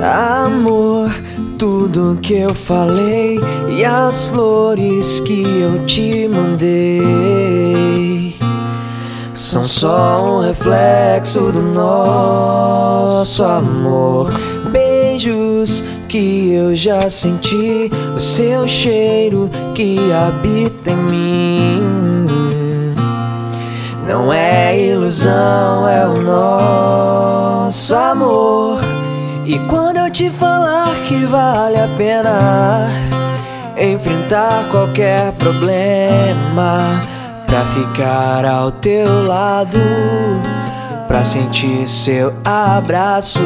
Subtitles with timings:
[0.00, 1.10] Amor,
[1.58, 7.88] tudo que eu falei e as flores que eu te mandei
[9.34, 14.30] são só um reflexo do nosso amor.
[14.70, 21.86] Beijos que eu já senti, o seu cheiro que habita em mim.
[24.06, 28.07] Não é ilusão, é o nosso amor.
[29.48, 32.90] E quando eu te falar que vale a pena
[33.78, 37.02] enfrentar qualquer problema
[37.46, 39.78] pra ficar ao teu lado,
[41.06, 43.40] pra sentir seu abraço.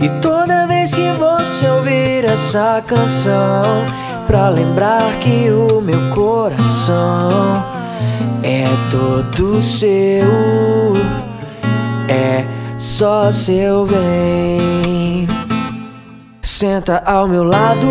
[0.00, 3.84] E toda vez que você ouvir essa canção,
[4.26, 7.62] pra lembrar que o meu coração
[8.42, 10.24] é todo seu,
[12.08, 15.26] é só seu bem.
[16.42, 17.88] Senta ao meu lado,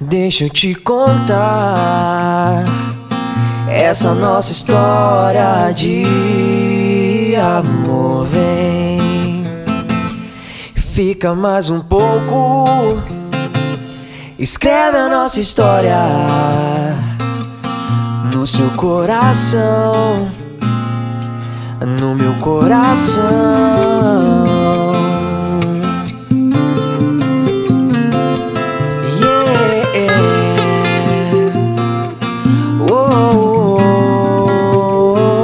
[0.00, 2.64] deixa eu te contar
[3.68, 8.26] essa nossa história de amor.
[8.26, 9.44] Vem,
[10.74, 13.00] fica mais um pouco,
[14.38, 15.96] escreve a nossa história
[18.34, 20.28] no seu coração,
[21.84, 23.22] no meu coração.
[32.90, 32.96] Oh,
[33.70, 33.78] oh,
[35.08, 35.38] oh.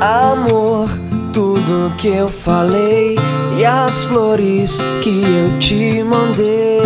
[0.00, 0.90] Amor,
[1.32, 3.16] tudo que eu falei
[3.56, 6.76] e as flores que eu te mandei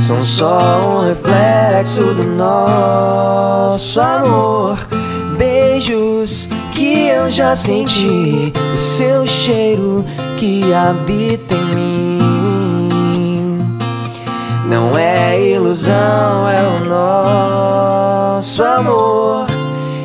[0.00, 1.49] são só um reflexo
[1.88, 4.86] do nosso amor.
[5.38, 10.04] Beijos que eu já senti, o seu cheiro
[10.36, 12.18] que habita em mim.
[14.66, 19.46] Não é ilusão, é o nosso amor.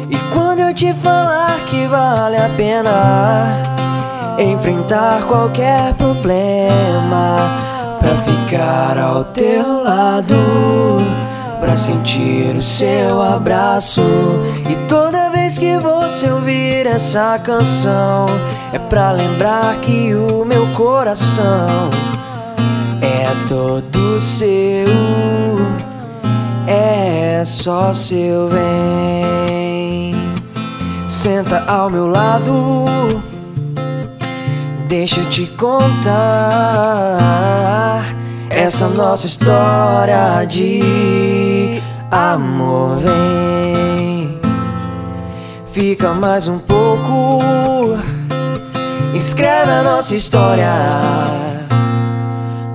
[0.10, 3.62] E quando eu te falar que vale a pena
[4.40, 7.50] enfrentar qualquer problema
[8.00, 10.36] pra ficar ao teu lado,
[11.78, 14.02] sentir o seu abraço.
[14.70, 18.28] E toda vez que você ouvir essa canção,
[18.74, 21.90] é pra lembrar que o meu coração
[23.02, 24.88] é todo seu,
[26.68, 30.16] é só seu bem.
[31.08, 32.86] Senta ao meu lado.
[34.88, 36.06] Deixa eu te contar
[38.50, 41.35] essa nossa história de
[42.16, 42.98] amor.
[43.00, 44.40] Vem,
[45.72, 47.42] fica mais um pouco.
[49.14, 50.72] Escreve a nossa história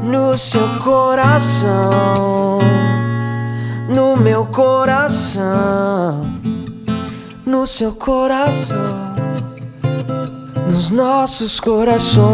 [0.02, 2.58] no seu coração,
[3.88, 6.22] no meu coração,
[7.44, 9.10] no seu coração
[10.70, 12.30] nos nossos corações.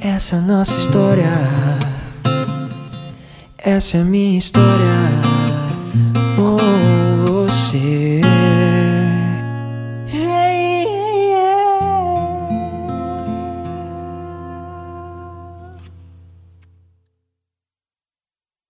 [0.00, 1.28] essa é a nossa história.
[3.58, 5.27] Essa é a minha história.